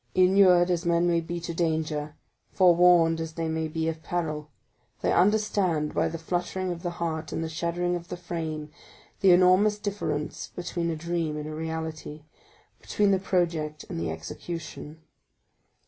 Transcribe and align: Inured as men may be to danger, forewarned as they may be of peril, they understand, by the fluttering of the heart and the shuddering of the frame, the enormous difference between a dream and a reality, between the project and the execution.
Inured 0.15 0.71
as 0.71 0.83
men 0.83 1.05
may 1.05 1.21
be 1.21 1.39
to 1.41 1.53
danger, 1.53 2.15
forewarned 2.51 3.21
as 3.21 3.33
they 3.33 3.47
may 3.47 3.67
be 3.67 3.87
of 3.87 4.01
peril, 4.01 4.49
they 5.01 5.13
understand, 5.13 5.93
by 5.93 6.07
the 6.07 6.17
fluttering 6.17 6.71
of 6.71 6.81
the 6.81 6.89
heart 6.97 7.31
and 7.31 7.43
the 7.43 7.47
shuddering 7.47 7.95
of 7.95 8.07
the 8.07 8.17
frame, 8.17 8.71
the 9.19 9.29
enormous 9.29 9.77
difference 9.77 10.47
between 10.55 10.89
a 10.89 10.95
dream 10.95 11.37
and 11.37 11.47
a 11.47 11.53
reality, 11.53 12.23
between 12.81 13.11
the 13.11 13.19
project 13.19 13.85
and 13.91 13.99
the 13.99 14.09
execution. 14.09 15.03